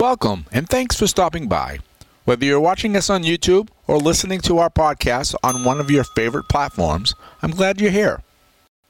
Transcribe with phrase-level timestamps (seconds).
[0.00, 1.80] Welcome, and thanks for stopping by.
[2.24, 6.04] Whether you're watching us on YouTube or listening to our podcast on one of your
[6.04, 8.22] favorite platforms, I'm glad you're here.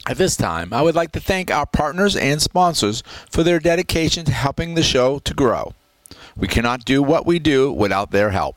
[0.09, 4.24] At this time, I would like to thank our partners and sponsors for their dedication
[4.27, 5.74] to helping the show to grow.
[6.36, 8.54] We cannot do what we do without their help.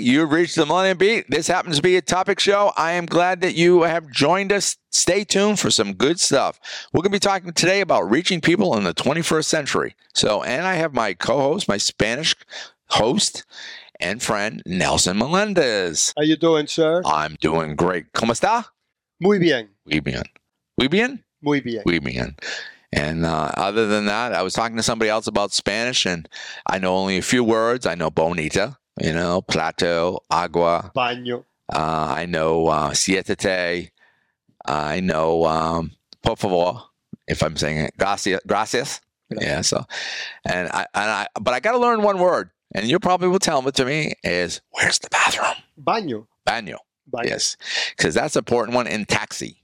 [0.00, 1.30] You've reached the Millennium Beat.
[1.30, 2.72] This happens to be a topic show.
[2.76, 4.76] I am glad that you have joined us.
[4.90, 6.58] Stay tuned for some good stuff.
[6.92, 9.94] We're going to be talking today about reaching people in the 21st century.
[10.14, 12.34] So, and I have my co host, my Spanish
[12.88, 13.44] host,
[14.00, 16.12] and friend, Nelson Melendez.
[16.16, 17.02] How are you doing, sir?
[17.04, 18.12] I'm doing great.
[18.12, 18.64] ¿Cómo está?
[19.20, 20.22] Muy bien, Muy bien.
[20.78, 21.22] Muy bien?
[21.42, 21.82] muy bien.
[21.84, 22.36] Muy bien.
[22.92, 26.28] And uh, other than that, I was talking to somebody else about Spanish, and
[26.66, 27.86] I know only a few words.
[27.86, 30.92] I know bonita, you know, plato, agua.
[30.94, 31.44] Baño.
[31.72, 33.90] Uh, I know uh, siete.
[34.66, 35.92] I know um,
[36.22, 36.82] por favor,
[37.26, 37.94] if I'm saying it.
[37.96, 38.40] Gracias.
[38.46, 39.00] Gracias.
[39.30, 39.60] Yeah.
[39.60, 39.84] So,
[40.44, 43.38] and I, and I, but I got to learn one word, and you probably will
[43.38, 45.54] tell it to me is where's the bathroom?
[45.80, 46.26] Baño.
[46.46, 46.76] Baño.
[47.10, 47.24] Baño.
[47.24, 47.56] Yes,
[47.96, 49.56] because that's an important one in taxi.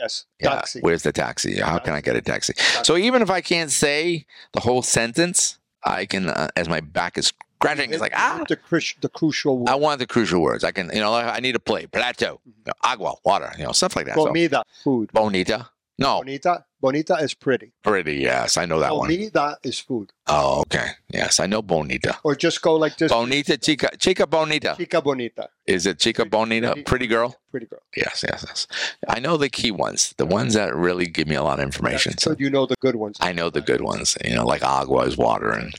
[0.00, 0.24] Yes.
[0.40, 0.80] Yeah, Taxi.
[0.80, 1.60] Where's the taxi?
[1.60, 2.54] How can I get a taxi?
[2.82, 7.18] So even if I can't say the whole sentence, I can, uh, as my back
[7.18, 8.44] is scratching, it's like ah.
[8.48, 8.58] The,
[9.00, 9.68] the crucial word.
[9.68, 10.64] I want the crucial words.
[10.64, 13.96] I can, you know, I need a plate, plato, know, agua, water, you know, stuff
[13.96, 14.16] like that.
[14.16, 14.62] So, Comida.
[14.82, 15.12] Food.
[15.12, 16.64] bonita, no, Bonita.
[16.82, 17.70] Bonita is pretty.
[17.84, 18.16] pretty.
[18.16, 19.08] Yes, I know that one.
[19.08, 20.12] Comida is food.
[20.26, 20.88] Oh, okay.
[21.10, 22.18] Yes, I know bonita.
[22.24, 23.12] Or just go like this.
[23.12, 24.74] Bonita, chica, chica bonita.
[24.76, 25.48] Chica bonita.
[25.64, 26.74] Is it chica bonita?
[26.84, 27.36] Pretty girl.
[27.52, 27.82] Pretty girl.
[27.96, 28.66] Yes, yes, yes.
[29.08, 32.18] I know the key ones, the ones that really give me a lot of information.
[32.18, 33.16] So So you know the good ones.
[33.20, 35.72] I know the good ones, you know, like agua is water, and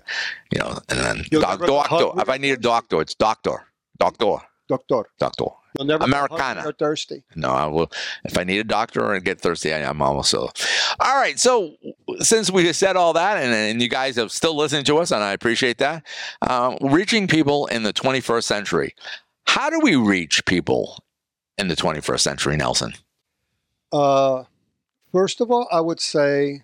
[0.53, 2.21] you know, and then doc- doctor.
[2.21, 3.65] If I need a doctor, it's doctor,
[3.99, 4.37] doctor,
[4.69, 5.03] Doctor.
[5.19, 5.45] doctor.
[5.77, 6.63] You'll never Americana.
[6.65, 7.23] or thirsty.
[7.35, 7.91] No, I will.
[8.25, 10.49] If I need a doctor or get thirsty, I, I'm also.
[10.99, 11.39] All right.
[11.39, 11.75] So
[12.19, 15.23] since we said all that, and, and you guys are still listening to us, and
[15.23, 16.05] I appreciate that,
[16.47, 18.95] um, reaching people in the 21st century.
[19.45, 21.03] How do we reach people
[21.57, 22.93] in the 21st century, Nelson?
[23.91, 24.43] Uh,
[25.11, 26.63] first of all, I would say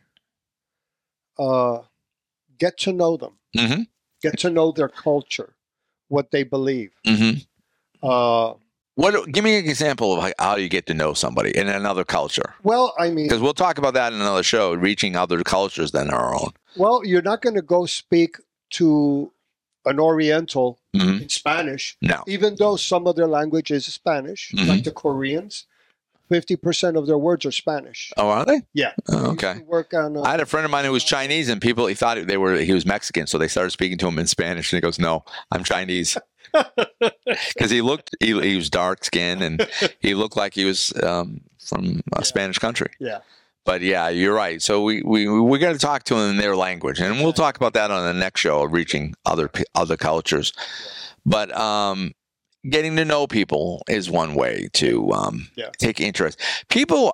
[1.38, 1.80] uh,
[2.58, 3.34] get to know them.
[3.56, 3.82] Mm-hmm.
[4.22, 5.54] Get to know their culture,
[6.10, 6.92] what they believe.
[7.06, 7.40] Mm-hmm.
[8.04, 8.54] Uh,
[9.00, 9.32] What?
[9.32, 12.56] Give me an example of how- you get to know somebody in another culture.
[12.64, 16.10] well, I mean, Because we'll talk about that in another show, reaching other cultures than
[16.10, 16.52] our own.
[16.76, 18.36] Well, you're not going to go speak
[18.72, 19.32] to
[19.86, 21.22] an Oriental Mhm.
[21.22, 22.24] in Spanish, No.
[22.28, 24.68] even though some of their language is Spanish, Mhm.
[24.68, 25.66] like the Koreans.
[26.28, 28.12] Fifty percent of their words are Spanish.
[28.16, 28.62] Oh, are they?
[28.74, 28.92] Yeah.
[29.08, 29.62] Oh, okay.
[29.66, 30.16] work on.
[30.16, 32.38] Uh, I had a friend of mine who was Chinese, and people he thought they
[32.38, 35.00] were he was Mexican, so they started speaking to him in Spanish, and he goes,
[35.00, 36.18] "No, I'm Chinese,"
[37.54, 39.68] because he looked he, he was dark skinned and
[40.00, 42.24] he looked like he was um, from a Yeah.
[42.24, 42.92] Spanish country.
[43.00, 43.20] yeah.
[43.66, 44.62] But yeah, you're right.
[44.62, 47.56] So we we we got to talk to them in their language, and we'll talk
[47.58, 50.54] about that on the next show, reaching other other cultures.
[51.26, 52.14] But um,
[52.68, 55.70] getting to know people is one way to um, Yeah.
[55.78, 56.40] take interest.
[56.70, 57.14] People,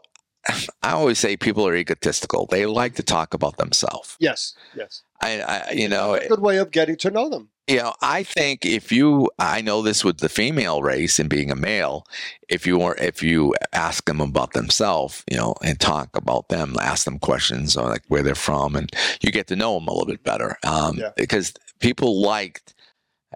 [0.84, 2.46] I always say, people are egotistical.
[2.46, 4.16] They like to talk about themselves.
[4.20, 4.54] Yes.
[4.76, 5.02] Yes.
[5.22, 7.50] I, I you know, A good way of getting to know them.
[7.68, 11.50] you know, I think if you, I know this with the female race and being
[11.52, 12.06] a male,
[12.48, 16.76] if you were, if you ask them about themselves, you know, and talk about them,
[16.80, 18.92] ask them questions on like where they're from, and
[19.22, 20.58] you get to know them a little bit better.
[20.64, 21.12] Um, Yeah.
[21.18, 22.76] because people liked,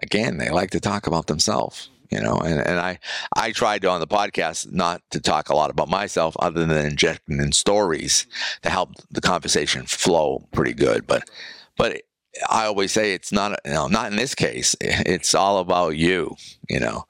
[0.02, 1.89] again, they like to talk about themselves.
[2.10, 2.98] You know, and, and I
[3.36, 6.86] I tried to on the podcast not to talk a lot about myself other than
[6.86, 8.26] injecting in stories
[8.62, 11.06] to help the conversation flow pretty good.
[11.06, 11.28] But
[11.76, 12.02] but
[12.48, 14.74] I always say it's not you know not in this case.
[14.80, 16.34] It's all about you.
[16.68, 17.06] You know,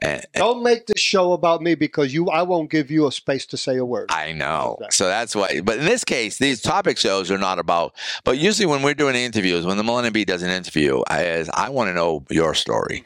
[0.00, 2.28] And, Don't make this show about me because you.
[2.28, 4.10] I won't give you a space to say a word.
[4.10, 4.76] I know.
[4.80, 4.94] Exactly.
[4.96, 5.60] So that's why.
[5.60, 7.94] But in this case, these topic shows are not about.
[8.24, 11.70] But usually, when we're doing interviews, when the Millennium Beat does an interview, I, I
[11.70, 13.04] want to know your story.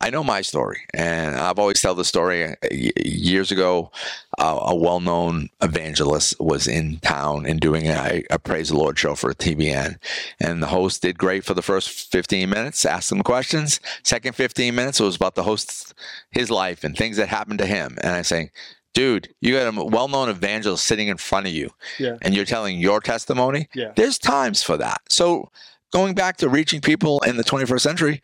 [0.00, 2.54] I know my story, and I've always tell the story.
[2.70, 3.90] Years ago,
[4.38, 9.14] uh, a well-known evangelist was in town and doing a, a praise the Lord show
[9.14, 9.96] for TBN,
[10.40, 13.80] and the host did great for the first 15 minutes, asked some questions.
[14.02, 15.94] Second 15 minutes was about the host's
[16.30, 18.50] his life and things that happened to him, and I say,
[18.92, 22.16] dude, you got a well-known evangelist sitting in front of you, Yeah.
[22.22, 23.68] and you're telling your testimony.
[23.74, 23.92] Yeah.
[23.96, 25.00] There's times for that.
[25.08, 25.50] So
[25.92, 28.22] going back to reaching people in the 21st century,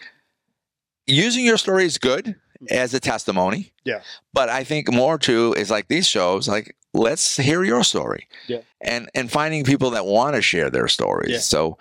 [1.07, 2.37] using your story is good
[2.71, 3.73] as a testimony.
[3.85, 4.03] Yeah.
[4.33, 8.29] But I think more too is like these shows, like let's hear your story.
[8.47, 8.61] Yeah.
[8.81, 11.31] And and finding people that want to share their stories.
[11.31, 11.39] Yeah.
[11.39, 11.79] So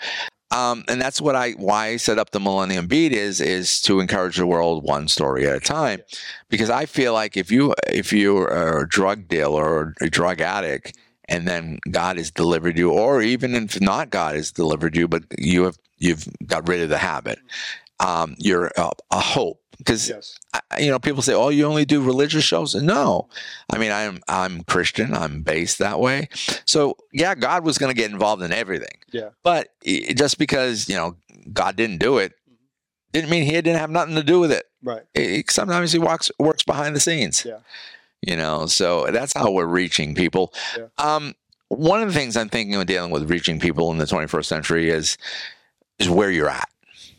[0.51, 4.01] um, and that's what I why I set up the Millennium Beat is is to
[4.01, 6.01] encourage the world one story at a time,
[6.50, 10.97] because I feel like if you if you're a drug dealer or a drug addict,
[11.29, 15.24] and then God has delivered you, or even if not God has delivered you, but
[15.38, 17.39] you have you've got rid of the habit,
[18.06, 19.59] um, you're a, a hope.
[19.77, 20.38] Because Yes.
[20.80, 22.75] You know people say oh you only do religious shows?
[22.75, 23.30] No.
[23.74, 25.12] I mean i'm i'm christian.
[25.13, 26.30] I'm based that way.
[26.65, 28.98] So yeah god was going to get involved in everything.
[29.12, 29.30] Yeah.
[29.44, 31.15] but i- just because you know
[31.51, 32.33] god didn't do it
[33.12, 34.65] didn't mean he didn't have nothing to do with it.
[34.83, 35.01] Right.
[35.15, 37.44] It- sometimes he walks works behind the scenes.
[37.44, 37.59] Yeah.
[38.21, 40.53] you know so that's how we're reaching people.
[40.77, 40.88] Yeah.
[41.00, 41.33] um
[41.69, 44.89] one of the things i'm thinking of dealing with reaching people in the 21st century
[44.92, 45.18] is
[45.98, 46.69] is where you're at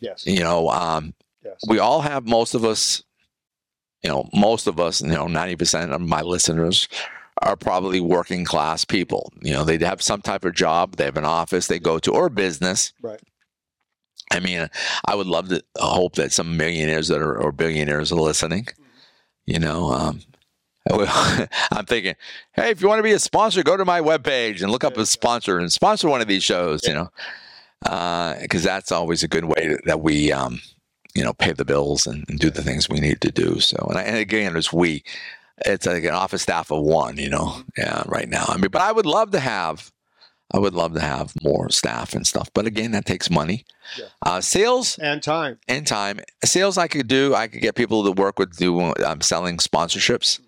[0.03, 0.27] Yes.
[0.27, 1.15] you know um
[1.45, 1.57] Yes.
[1.67, 3.03] we all have most of us
[4.03, 6.89] you know most of us you know 90% of my listeners
[7.41, 11.17] are probably working class people you know they have some type of job they have
[11.17, 13.21] an office they go to or business Right.
[14.31, 14.69] i mean
[15.07, 18.69] i would love to hope that some millionaires that are or billionaires are listening
[19.47, 20.21] you know um
[20.91, 22.17] I'm thinking,
[22.55, 24.97] hey, if you want to be a sponsor, go to my webpage and look up
[24.97, 27.09] a sponsor and sponsor one of these shows, you know,
[27.83, 30.61] because that's always a good way that we, um,
[31.15, 33.61] you know, pay the bills and, and do the things we need to do.
[33.61, 35.05] So, and, I, and again, it's we,
[35.67, 38.45] it's like an office staff of one, you know, yeah, right now.
[38.49, 39.93] I mean, but I would love to have,
[40.53, 42.51] I would love to have more staff and stuff.
[42.55, 43.65] But again, that takes money.
[43.99, 44.07] Yeah.
[44.23, 45.59] Uh, sales And time.
[45.69, 46.21] and time.
[46.45, 47.35] Sales I could do.
[47.35, 50.41] I could get people to work with do um, selling sponsorships.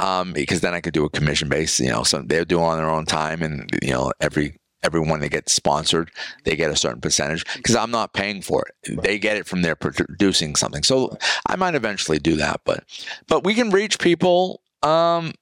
[0.00, 1.78] Um, because then I could do a commission base.
[1.78, 5.30] You know, so they're doing on their own time, and you know every everyone that
[5.30, 6.10] gets sponsored,
[6.44, 7.44] they get a certain percentage.
[7.56, 10.82] Because I'm not paying for it; they get it from their producing something.
[10.82, 11.16] So
[11.48, 12.84] I might eventually do that, but
[13.26, 15.32] but we can reach people um,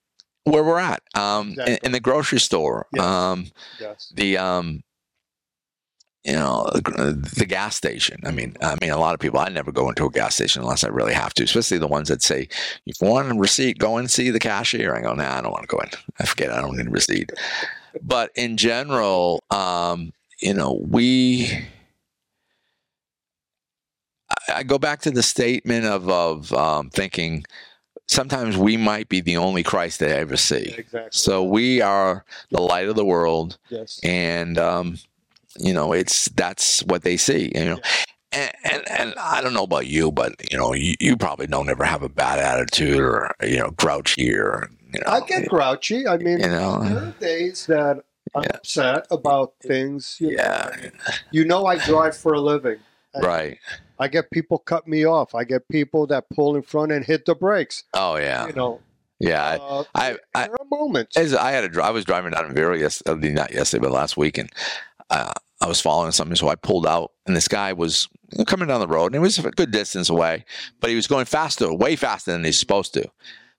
[0.45, 1.79] where we're at um, in, Exactly.
[1.83, 2.87] in the grocery store.
[2.93, 3.05] Yes.
[3.05, 3.47] Um,
[3.81, 4.13] Yes.
[4.15, 4.83] the um
[6.25, 9.49] you know the, the gas station i mean i mean a lot of people i
[9.49, 12.23] never go into a gas station unless i really have to especially the ones that
[12.23, 12.43] say
[12.87, 15.51] if you want a receipt go and see the cashier i go nah i don't
[15.51, 15.89] want to go in
[16.21, 17.33] i forget i don't need a receipt
[18.01, 21.67] but in general um you know we
[24.49, 27.45] I- I go back to the statement of of um, thinking
[28.09, 30.75] sometimes we might be the only Christ they ever see.
[30.77, 31.09] Exactly.
[31.13, 34.01] So we are the light of the world, yes.
[34.03, 34.99] and um,
[35.59, 37.53] you know it's that's what they see.
[37.55, 37.81] You know,
[38.33, 41.69] and, and and I don't know about you, but you know you, you probably don't
[41.69, 45.07] ever have a bad attitude or you know grouchy or you know.
[45.13, 46.07] I get grouchy.
[46.07, 46.83] I mean, you know.
[46.83, 48.03] there are days that
[48.35, 48.51] I'm Yeah.
[48.57, 50.17] upset about things.
[50.21, 50.43] You know.
[50.45, 50.91] Yeah,
[51.31, 52.79] You know, I drive for a living.
[53.23, 53.59] right.
[53.99, 55.35] I get people cut me off.
[55.35, 57.85] I get people that pull in front and hit the brakes.
[57.95, 58.81] Oh yeah, You know,
[59.21, 59.45] yeah.
[59.45, 61.17] I- uh, I, I, there are moments.
[61.17, 64.17] As I had a, I was driving down in Vero yesterday, not yesterday, but last
[64.17, 64.51] week, and
[65.11, 68.09] uh, I was following something, so I pulled out, and this guy was
[68.47, 70.45] coming down the road, and it was a good distance away,
[70.81, 73.09] but he was going faster, way faster than he's supposed to.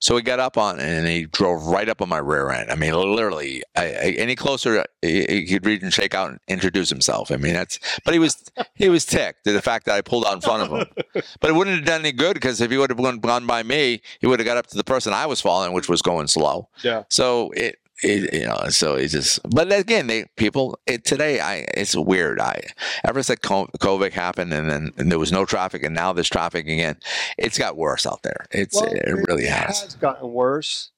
[0.03, 2.69] So he got up on and he drove right up on my rear end.
[2.69, 6.41] I mean, literally, I, I, any closer, he, he could reach and shake out and
[6.49, 7.31] introduce himself.
[7.31, 7.79] I mean, that's.
[8.03, 8.43] But he was
[8.75, 10.87] he was ticked at the fact that I pulled out in front of him.
[11.39, 13.63] But it wouldn't have done any good because if he would have gone, gone by
[13.63, 16.27] me, he would have got up to the person I was following, which was going
[16.27, 16.67] slow.
[16.83, 17.03] yeah.
[17.07, 19.39] So it, it you know, so it's just.
[19.49, 21.39] But again, they people it, today.
[21.39, 22.39] I it's weird.
[22.39, 22.61] I
[23.05, 26.67] ever since COVID happened, and then and there was no traffic, and now there's traffic
[26.67, 26.97] again.
[27.37, 28.45] It's got worse out there.
[28.51, 29.81] It's Well, it really has.
[29.81, 30.91] Has gotten worse.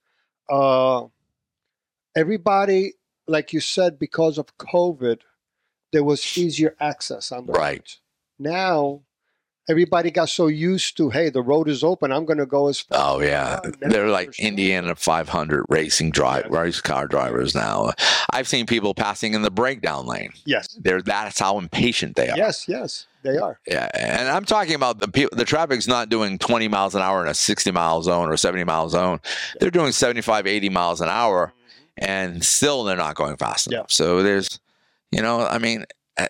[0.50, 1.05] Uh,
[2.15, 2.93] everybody,
[3.27, 5.21] like you said, because of COVID,
[5.91, 7.77] there was easier access on the Right.
[7.79, 8.00] roads.
[8.38, 9.01] Now,
[9.67, 12.12] everybody got so used to, hey, the road is open.
[12.12, 13.01] I'm going to go as fast.
[13.03, 13.89] Oh yeah, as I can.
[13.89, 16.60] they're like Indiana 500 racing drive Yeah.
[16.60, 17.91] race car drivers now.
[18.31, 20.31] I've seen people passing in the breakdown lane.
[20.45, 20.67] Yes.
[20.79, 22.38] They're that's how impatient they are.
[22.38, 22.67] Yes.
[22.67, 23.07] Yes.
[23.24, 23.60] They are.
[23.65, 25.36] Yeah, and I'm talking about the people.
[25.36, 28.63] The traffic's not doing 20 miles an hour in a 60 mile zone or 70
[28.65, 29.19] mile zone.
[29.60, 32.05] They're doing 75, 80 miles an hour, mm-hmm.
[32.12, 33.79] and still they're not going fast Yeah.
[33.79, 33.91] enough.
[33.91, 34.60] So there's,
[35.12, 35.86] you know, I mean,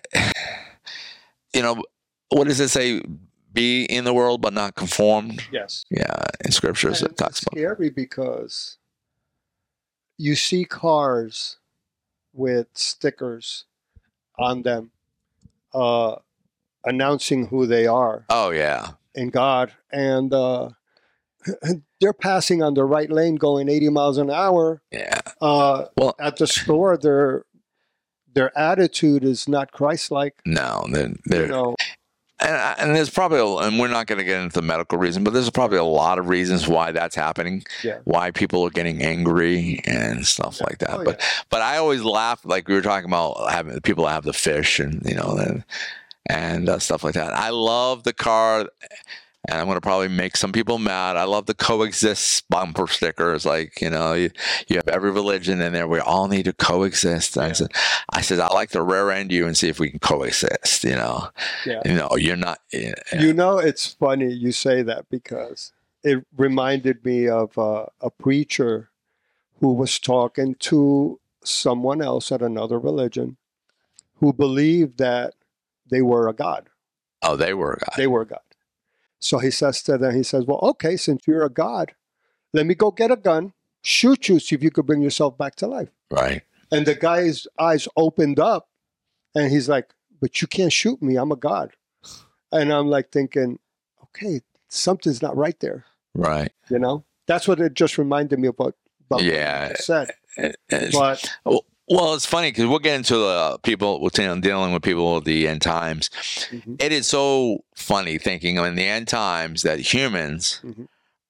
[1.52, 1.84] you know,
[2.30, 3.02] what does it say?
[3.56, 5.42] Be in the world, but not conformed.
[5.50, 5.84] Yes.
[5.90, 7.52] Yeah, in scriptures And it talks it's about.
[7.58, 8.76] scary because
[10.18, 11.56] you see cars
[12.32, 13.64] with stickers
[14.38, 14.90] on them
[15.74, 16.16] uh,
[16.84, 20.70] announcing who they are Oh yeah, in God, and uh,
[22.00, 24.82] they're passing on the right lane, going 80 miles an hour.
[24.90, 25.20] yeah.
[25.40, 27.44] Uh, Well- at the store, their
[28.34, 30.34] their attitude is not Christ-like.
[30.44, 31.75] No, they're, they're You know,
[32.40, 35.24] and, and there's probably, a, and we're not going to get into the medical reason,
[35.24, 37.64] but there's probably a lot of reasons why that's happening.
[37.82, 37.98] Yeah.
[38.04, 41.00] Why people are getting angry and stuff like that.
[41.00, 44.24] Oh, but but I always laugh, like we were talking about having people that have
[44.24, 45.64] the fish and you know and
[46.28, 47.32] and uh, stuff like that.
[47.32, 48.68] I love the car.
[49.48, 51.16] And I'm going to probably make some people mad.
[51.16, 53.46] I love the coexist bumper stickers.
[53.46, 54.30] Like, you know, you,
[54.66, 55.86] you have every religion in there.
[55.86, 57.38] We all need to coexist.
[57.38, 57.68] I said,
[58.10, 60.96] I said, I like to rear end you and see if we can coexist, you
[60.96, 61.28] know?
[61.64, 61.80] Yeah.
[61.84, 62.94] You know, you're not, yeah.
[63.18, 65.72] You know, it's funny you say that because
[66.02, 68.90] it reminded me of uh, a preacher
[69.60, 73.36] who was talking to someone else at another religion
[74.16, 75.34] who believed that
[75.88, 76.68] they were a god.
[77.22, 77.94] oh, they were a god.
[77.96, 78.40] They were a god.
[79.26, 81.94] So he says to them, he says, Well, okay, since you're a god,
[82.52, 85.56] let me go get a gun, shoot you, see if you could bring yourself back
[85.56, 85.88] to life.
[86.12, 86.42] Right.
[86.70, 88.68] And the guy's eyes opened up
[89.34, 91.16] and he's like, But you can't shoot me.
[91.16, 91.72] I'm a god.
[92.52, 93.58] And I'm like thinking,
[94.04, 95.86] Okay, something's not right there.
[96.14, 96.52] Right.
[96.70, 97.04] You know?
[97.26, 98.76] That's what it just reminded me what,
[99.10, 99.74] about Yeah.
[99.74, 100.12] said.
[100.70, 105.16] But well, it's funny because we'll get into the people, we're dealing dealing with people
[105.18, 106.10] at the end times.
[106.50, 106.82] Mhm.
[106.82, 110.88] It is so funny thinking in the end times that humans Mhm.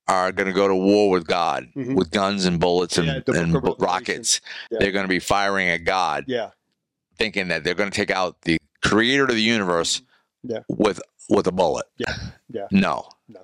[0.08, 1.94] are going to go to war with God Mhm.
[1.94, 4.40] with guns and bullets and, Yeah, and rockets.
[4.70, 4.78] Yeah.
[4.80, 6.50] They're going to be firing at God, yeah,
[7.18, 10.00] thinking that they're going to take out the creator of the universe
[10.42, 10.60] Yeah.
[10.68, 11.86] with with a bullet.
[11.98, 12.14] Yeah.
[12.48, 12.66] Yeah.
[12.70, 13.08] No.
[13.28, 13.40] no,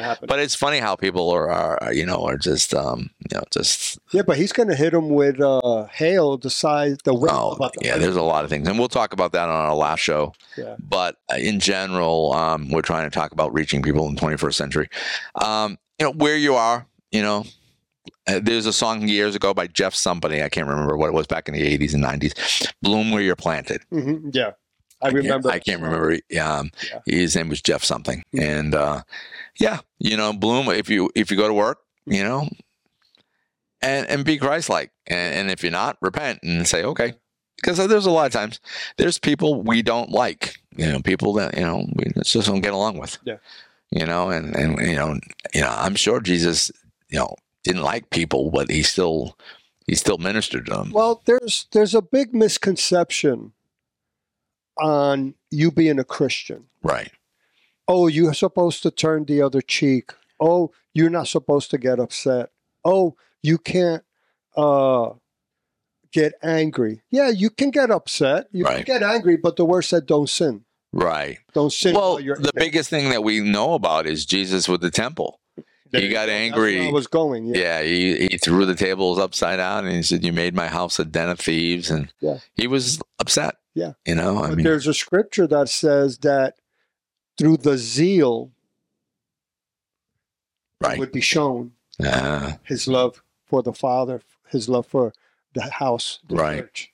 [0.00, 0.26] happen.
[0.26, 3.98] But it's funny how people are, are you know, are just, um, you know, just
[4.12, 7.30] yeah, but he's gonna hit him with uh, hail the size, the weight.
[7.32, 9.54] Oh, about the yeah, there's a lot of things, and we'll talk about that on
[9.54, 10.32] our last show.
[10.56, 10.76] Yeah.
[10.78, 14.54] But uh, in general, um, we're trying to talk about reaching people in the 21st
[14.54, 14.88] century.
[15.34, 17.44] Um, you know, where you are, you know,
[18.26, 21.26] uh, there's a song years ago by Jeff somebody, I can't remember what it was
[21.26, 22.72] back in the 80s and 90s.
[22.82, 23.82] Bloom where you're planted.
[23.92, 24.52] Mhm, yeah,
[25.00, 25.50] I can't- remember.
[25.50, 26.12] I can't remember.
[26.40, 27.00] Um, Yeah.
[27.06, 28.42] His name was Jeff something, Mhm.
[28.42, 29.02] and uh,
[29.60, 30.68] yeah, you know, Bloom.
[30.68, 32.48] If you if you go to work, you know,
[33.80, 37.14] and and be Christ-like, and, and if you're not, repent and say okay,
[37.56, 38.60] because there's a lot of times
[38.96, 42.72] there's people we don't like, you know, people that you know we just don't get
[42.74, 43.36] along with, Yeah.
[43.90, 45.18] you know, and and you know,
[45.54, 46.72] you know, I'm sure Jesus,
[47.08, 49.36] you know, didn't like people, but he still
[49.86, 50.90] he still ministered to them.
[50.92, 53.52] Well, there's there's a big misconception
[54.80, 56.64] on you being a Christian.
[56.82, 57.10] right,
[57.90, 60.12] Oh, you're supposed to turn the other cheek.
[60.40, 62.50] Oh, you're not supposed to get upset.
[62.84, 64.04] Oh, you can't
[64.56, 65.10] uh,
[66.12, 67.00] get angry.
[67.10, 68.48] Yeah, you can get upset.
[68.52, 68.84] You Right.
[68.84, 70.64] can get angry, but the word said don't sin.
[70.92, 71.38] right.
[71.54, 71.94] Don't sin.
[71.94, 75.40] Well, the biggest thing that we know about is Jesus with the temple.
[75.90, 76.32] There he got go.
[76.32, 76.86] Angry.
[76.86, 77.46] I was going.
[77.46, 77.56] Yeah.
[77.80, 80.98] Yeah, he, he threw the tables upside down and he said, "You made my house
[80.98, 82.38] a den of thieves," and Yeah.
[82.54, 83.54] he was upset.
[83.74, 83.92] Yeah.
[84.06, 86.56] you know, I mean, there's a scripture that says that
[87.36, 88.50] through the zeal
[90.80, 90.98] right?
[90.98, 91.72] would be shown
[92.02, 95.12] Uh, his love for the Father, his love for
[95.54, 96.58] the house, the Right.
[96.60, 96.92] church.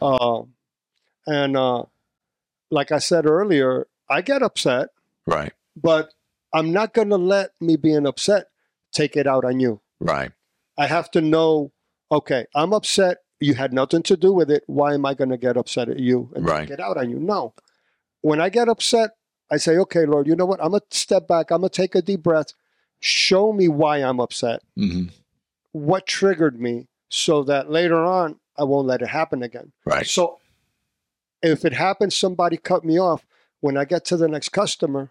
[0.00, 0.54] Um,
[1.26, 1.84] and uh,
[2.70, 4.88] like I said earlier, I get upset,
[5.26, 6.14] right, but
[6.52, 8.48] I'm not going to let me being upset
[8.92, 9.80] take it out on you.
[10.00, 10.32] right,
[10.78, 11.72] I have to know,
[12.10, 13.18] okay, I'm upset.
[13.40, 14.64] You had nothing to do with it.
[14.66, 16.70] Why am I going to get upset at you and Right.
[16.70, 17.18] it out on you?
[17.18, 17.54] No.
[18.22, 19.10] When I get upset,
[19.50, 20.60] I say, okay, Lord, you know what?
[20.62, 21.50] I'm going to step back.
[21.50, 22.52] I'm going to take a deep breath.
[22.98, 24.62] Show me why I'm upset.
[24.74, 25.04] hmm
[25.72, 29.72] What triggered me so that later on, I won't let it happen again.
[29.84, 30.38] right, So
[31.42, 33.26] if it happens, somebody cut me off.
[33.60, 35.10] When I get to the next customer,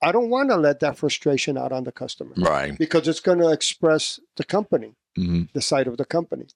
[0.00, 2.78] I don't want to let that frustration out on the customer right.
[2.78, 6.46] because it's going to express the company hmm the side of the company.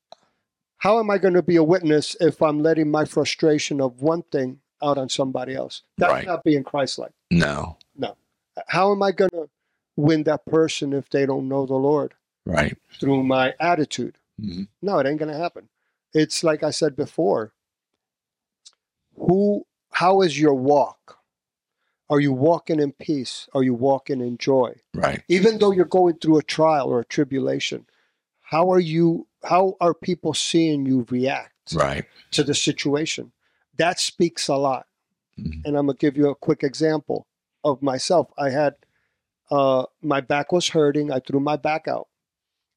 [0.82, 4.22] How am I going to be a witness if I'm letting my frustration of one
[4.32, 5.82] thing out on somebody else?
[5.96, 6.26] That's Right.
[6.26, 7.12] not being Christ-like.
[7.30, 8.16] No, No.
[8.66, 9.48] How am I going to
[9.94, 12.76] win that person if they don't know the Lord Right.
[12.98, 14.18] through my attitude?
[14.40, 14.66] Mhm.
[14.82, 15.68] No, it ain't going to happen.
[16.12, 17.52] It's like I said before.
[19.14, 21.18] Who how is your walk?
[22.10, 23.48] Are you walking in peace?
[23.54, 24.80] Are you walking in joy?
[24.94, 25.22] Right.
[25.28, 27.86] Even though you're going through a trial or a tribulation,
[28.40, 32.04] how are you how are people seeing you react Right.
[32.32, 33.32] to the situation?
[33.78, 34.86] That speaks a lot.
[35.38, 35.64] Mhm.
[35.64, 37.26] And I'm gonna give you a quick example
[37.64, 38.28] of myself.
[38.38, 38.74] I had
[39.50, 41.12] uh, my back was hurting.
[41.12, 42.08] I threw my back out.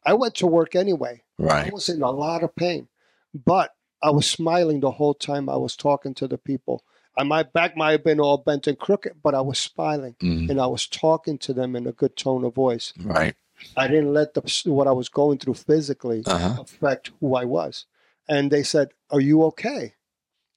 [0.05, 1.23] I went to work anyway.
[1.39, 2.89] I was in a lot of pain,
[3.33, 6.83] but I was smiling the whole time I was talking to the people.
[7.17, 10.49] And my back might have been all bent and crooked, but I was smiling Mhm.
[10.49, 12.91] and I was talking to them in a good tone of voice.
[12.99, 13.35] Right.
[13.77, 16.61] I didn't let the, what I was going through physically Uh huh.
[16.61, 17.85] affect who I was.
[18.27, 19.95] And they said, "Are you okay?"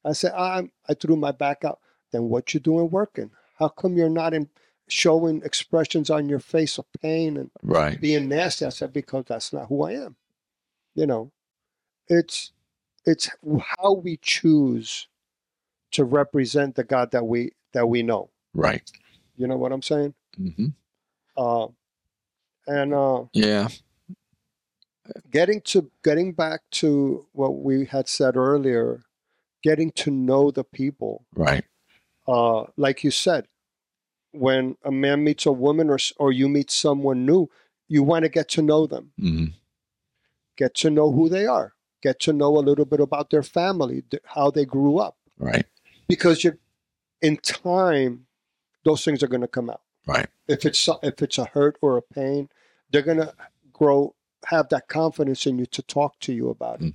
[0.05, 1.81] I said, "I'm." I threw my back out.
[2.13, 3.31] Then what you doing working?
[3.59, 4.49] How come you're not in
[4.89, 8.01] showing expressions on your face of pain and Right.
[8.01, 8.65] being nasty?
[8.65, 10.17] I said, "Because that's not who I am."
[10.95, 11.33] You know,
[12.09, 12.53] it's
[13.05, 13.29] it's
[13.79, 15.09] how we choose
[15.93, 18.31] to represent the God that we that we know.
[18.55, 18.91] Right.
[19.37, 20.15] You know what I'm saying?
[20.37, 20.69] hmm
[21.37, 21.69] Uh,
[22.69, 23.69] and uh, Yeah.
[25.31, 29.03] getting to getting back to what we had said earlier
[29.63, 31.65] getting to know the people Right.
[32.27, 33.47] uh, like you said
[34.33, 37.49] when a man meets a woman or, or you meet someone new
[37.89, 39.47] you want to get to know them hmm
[40.57, 41.73] get to know who they are
[42.03, 45.67] get to know a little bit about their family th- how they grew up Right.
[46.07, 46.59] because you
[47.23, 48.27] in time
[48.85, 50.27] those things are going to come out Right.
[50.47, 52.49] if it's if it's a hurt or a pain
[52.91, 53.33] they're going to
[53.73, 54.15] grow
[54.47, 56.95] have that confidence in you to talk to you about it Mhm.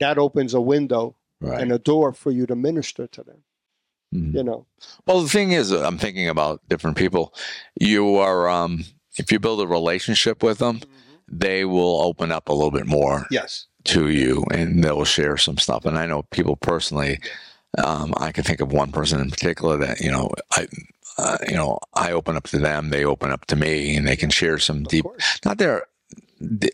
[0.00, 1.60] that opens a window Right.
[1.60, 3.42] and a door for you to minister to them
[4.14, 4.34] Mhm.
[4.34, 4.66] you know
[5.06, 7.34] Well, the thing is, I'm thinking about different people.
[7.78, 8.84] You are, um,
[9.16, 10.80] if you build a relationship with them,
[11.30, 15.58] they will open up a little bit more yes to you and they'll share some
[15.58, 15.84] stuff.
[15.84, 17.20] And I know people personally,
[17.76, 20.66] um, I can think of one person in particular that, you know, I,
[21.18, 24.16] uh, you know, I open up to them, they open up to me and they
[24.16, 25.86] can share some of deep, course not their,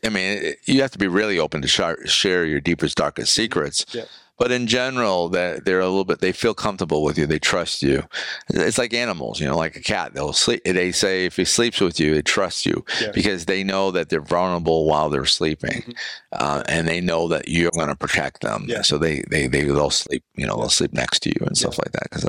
[0.05, 3.87] I mean, you have to be really open to share, share your deepest, darkest secrets.
[3.93, 4.05] Yeah.
[4.37, 7.25] But in general, that they're a little bit, they feel comfortable with you.
[7.25, 8.02] They trust you.
[8.49, 10.13] It's like animals, you know, like a cat.
[10.13, 10.65] They'll sleep.
[10.65, 13.13] They say if he sleeps with you, they trust you Yeah.
[13.13, 15.95] because they know that they're vulnerable while they're sleeping, Mhm.
[16.32, 18.65] uh, and they know that you're going to protect them.
[18.69, 18.82] Yeah.
[18.82, 20.25] So they they they they'll sleep.
[20.35, 22.02] You know, they'll sleep next to you and stuff like that.
[22.11, 22.26] Because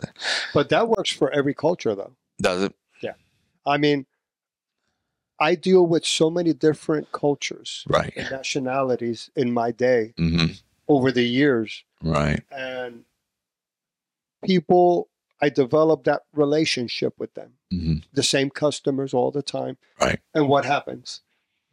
[0.53, 2.73] but that works for every culture though does it?
[3.01, 3.13] Yeah.
[3.65, 4.05] I mean
[5.39, 8.13] i deal with so many different cultures Right.
[8.15, 10.45] and nationalities in my day hmm
[10.87, 12.41] over the years Right.
[12.51, 13.03] and
[14.43, 15.09] people
[15.41, 20.19] i developed that relationship with them hmm the same customers all the time Right.
[20.33, 21.21] and what happens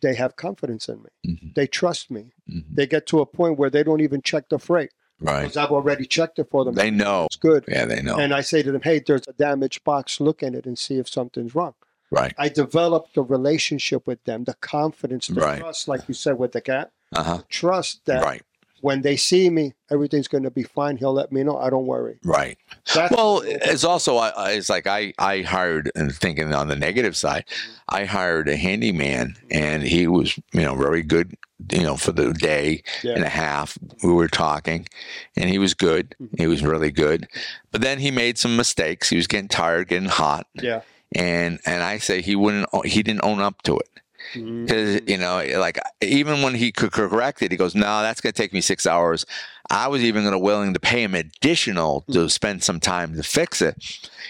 [0.01, 3.59] they have confidence in me hmm they trust me hmm they get to a point
[3.59, 5.43] where they don't even check the freight Right.
[5.43, 7.27] because i've already checked it for them They know.
[7.27, 8.17] it's good Yeah, they know.
[8.17, 10.99] and i say to them hey there's a damaged box look in it and see
[10.99, 11.75] if something's wrong
[12.11, 12.35] right.
[12.39, 15.59] i developed a relationship with them the confidence the Right.
[15.59, 17.43] trust like you said with the cat Uh huh.
[17.49, 18.43] trust that Right.
[18.83, 21.87] When they see me everything's going to be fine he'll let me know i don't
[21.87, 22.59] worry Right.
[22.95, 27.47] That's Well, it's also it's like I I hired and thinking on the negative side,
[27.47, 27.73] mm-hmm.
[27.89, 29.47] I hired a handyman mm-hmm.
[29.51, 31.35] and he was you know very good
[31.73, 33.13] you know for the day Yeah.
[33.15, 34.87] and a half we were talking
[35.37, 36.39] and he was good Mhm.
[36.39, 37.41] he was really good mm-hmm.
[37.71, 40.83] but then he made some mistakes he was getting tired getting hot yeah
[41.15, 43.89] and and I say he wouldn't he didn't own up to it.
[44.35, 48.33] Because you know like even when he could correct it he goes no that's going
[48.33, 49.27] to take me six hours
[49.71, 53.23] i was even going to willing to pay him additional to spend some time to
[53.23, 53.75] fix it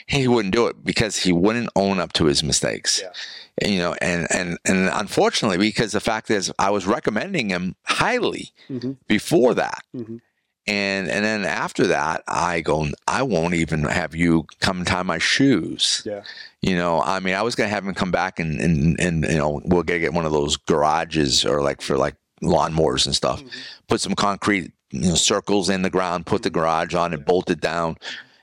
[0.06, 3.10] he wouldn't do it because he wouldn't own up to his mistakes Yeah.
[3.58, 7.76] And, you know and and and unfortunately because the fact is i was recommending him
[7.84, 8.96] highly Mhm.
[9.06, 10.20] before that Mhm.
[10.66, 15.18] And and then after that i go i won't even have you come tie my
[15.18, 16.02] shoes.
[16.06, 16.22] Yeah.
[16.60, 19.38] you know i mean i was gonna have him come back and and, and you
[19.38, 23.42] know we'll gonna get one of those garages or like for like lawnmowers and stuff
[23.42, 23.50] Mhm.
[23.88, 27.50] put some concrete you know circles in the ground put the garage on and bolt
[27.50, 27.96] it down.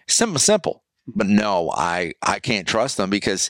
[0.08, 0.84] Simple simple.
[1.08, 3.50] But no i i can't trust them because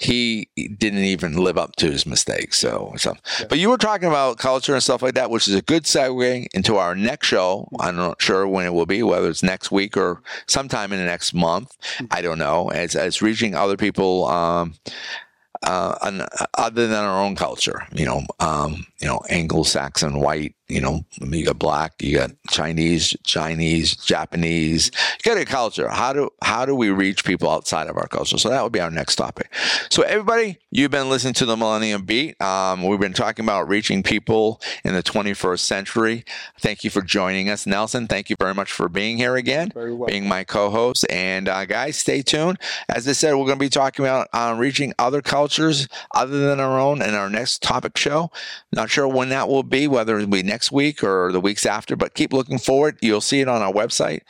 [0.00, 2.58] he didn't even live up to his mistakes.
[2.58, 3.46] So, so, Yeah.
[3.48, 6.46] but you were talking about culture and stuff like that, which is a good segue
[6.54, 7.68] into our next show.
[7.80, 11.04] I'm not sure when it will be, whether it's next week or sometime in the
[11.04, 11.76] next month.
[12.12, 12.70] I don't know.
[12.70, 14.74] It's, it's reaching other people, um,
[15.64, 20.80] uh, an- other than our own culture, you know, um, you know, Anglo-Saxon white, you
[20.80, 24.90] know, you got black, you got Chinese, Chinese, Japanese.
[25.24, 25.88] You got a culture.
[25.88, 28.36] How do how do we reach people outside of our culture?
[28.36, 29.50] So that would be our next topic.
[29.88, 32.40] So everybody, you've been listening to the Millennium Beat.
[32.42, 36.24] Um, we've been talking about reaching people in the 21st century.
[36.60, 38.06] Thank you for joining us, Nelson.
[38.06, 39.72] Thank you very much for being here again,
[40.06, 41.06] being my co-host.
[41.08, 42.58] And uh, guys, stay tuned.
[42.90, 46.60] As I said, we're going to be talking about uh, reaching other cultures other than
[46.60, 48.30] our own in our next topic show.
[48.70, 51.66] Not sure when that will be, whether it will be next week or the weeks
[51.66, 52.98] after, but keep looking forward.
[53.00, 54.20] You'll see it on our website,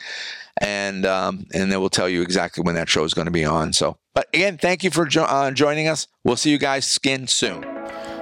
[0.61, 3.45] and um, and then we'll tell you exactly when that show is going to be
[3.45, 3.73] on.
[3.73, 6.07] So, but again, thank you for jo- uh, joining us.
[6.23, 7.61] We'll see you guys skin soon.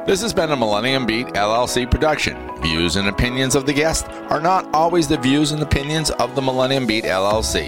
[0.08, 2.38] This has been a Millennium Beat LLC production.
[2.62, 6.42] Views and opinions of the guest are not always the views and opinions of the
[6.42, 7.68] Millennium Beat LLC.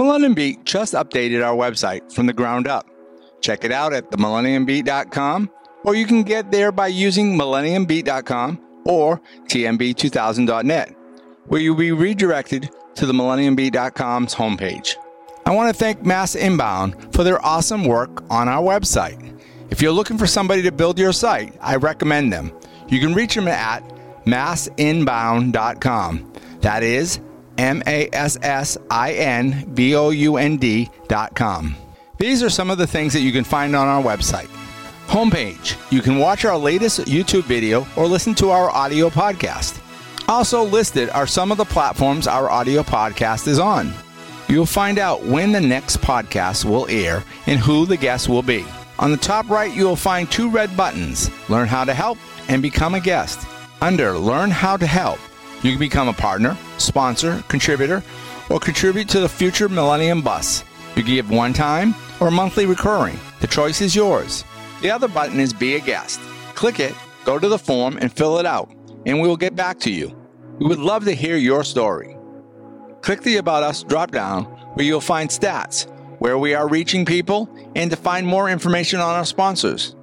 [0.03, 2.89] Millennium Beat just updated our website from the ground up.
[3.41, 5.49] Check it out at themillenniumbeat.com,
[5.85, 10.97] or you can get there by using millenniumbeat.com or tmb2000.net,
[11.47, 14.97] where you'll be redirected to the millenniumbeat.com's homepage.
[15.47, 19.41] I want to thank Mass Inbound for their awesome work on our website.
[19.71, 22.53] If you're looking for somebody to build your site, I recommend them.
[22.89, 23.85] You can reach them at
[24.27, 26.33] massinbound.com.
[26.61, 27.21] That is
[27.59, 31.77] M A S S I N B O U N D dot com.
[32.19, 34.49] These are some of the things that you can find on our website.
[35.09, 35.77] Homepage.
[35.91, 39.79] You can watch our latest YouTube video or listen to our audio podcast.
[40.29, 43.93] Also listed are some of the platforms our audio podcast is on.
[44.49, 48.65] You'll find out when the next podcast will air and who the guest will be.
[48.99, 52.63] On the top right, you will find two red buttons Learn how to help and
[52.63, 53.47] become a guest.
[53.81, 55.19] Under Learn how to help,
[55.63, 58.03] you can become a partner, sponsor, contributor,
[58.51, 60.65] or contribute to the future Millennium Bus.
[60.97, 63.19] You can give one time or monthly recurring.
[63.41, 64.45] The choice is yours.
[64.83, 66.21] The other button is Be a Guest.
[66.55, 66.95] Click it,
[67.25, 68.71] go to the form, and fill it out,
[69.07, 70.17] and we will get back to you.
[70.59, 72.17] We would love to hear your story.
[73.01, 74.45] Click the About Us drop down
[74.75, 79.15] where you'll find stats, where we are reaching people, and to find more information on
[79.15, 79.97] our sponsors.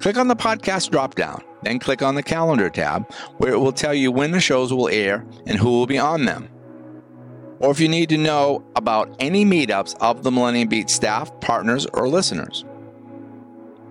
[0.00, 3.72] Click on the podcast drop down, then click on the calendar tab where it will
[3.72, 6.48] tell you when the shows will air and who will be on them.
[7.60, 11.86] Or if you need to know about any meetups of the Millennium Beat staff, partners,
[11.92, 12.64] or listeners.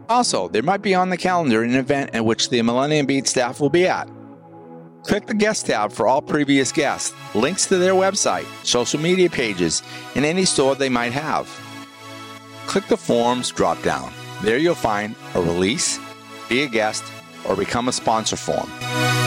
[0.10, 3.60] Also, there might be on the calendar an event at which the Millennium Beat staff
[3.60, 4.10] will be at.
[5.03, 9.84] Click the guest tab for all previous guests, links to their website, social media pages,
[10.15, 11.47] and any store they might have.
[12.67, 14.12] Click the forms drop down.
[14.41, 15.99] There you'll find a release,
[16.49, 17.03] be a guest,
[17.45, 19.27] or become a sponsor for form.